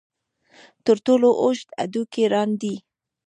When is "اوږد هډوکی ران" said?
1.41-2.49